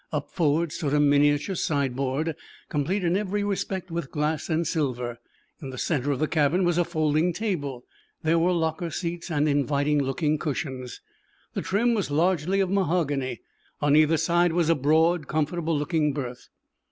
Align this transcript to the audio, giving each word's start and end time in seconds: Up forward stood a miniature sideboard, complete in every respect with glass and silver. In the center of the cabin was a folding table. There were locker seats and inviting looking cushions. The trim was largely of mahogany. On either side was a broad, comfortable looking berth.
Up 0.11 0.31
forward 0.31 0.71
stood 0.71 0.95
a 0.95 0.99
miniature 0.99 1.53
sideboard, 1.53 2.35
complete 2.69 3.03
in 3.03 3.15
every 3.15 3.43
respect 3.43 3.91
with 3.91 4.09
glass 4.09 4.49
and 4.49 4.65
silver. 4.65 5.19
In 5.61 5.69
the 5.69 5.77
center 5.77 6.09
of 6.11 6.17
the 6.17 6.27
cabin 6.27 6.63
was 6.63 6.79
a 6.79 6.83
folding 6.83 7.33
table. 7.33 7.83
There 8.23 8.39
were 8.39 8.51
locker 8.51 8.89
seats 8.89 9.29
and 9.29 9.47
inviting 9.47 9.99
looking 10.01 10.39
cushions. 10.39 11.01
The 11.53 11.61
trim 11.61 11.93
was 11.93 12.09
largely 12.09 12.61
of 12.61 12.71
mahogany. 12.71 13.41
On 13.79 13.95
either 13.95 14.17
side 14.17 14.53
was 14.53 14.69
a 14.71 14.75
broad, 14.75 15.27
comfortable 15.27 15.77
looking 15.77 16.13
berth. 16.13 16.49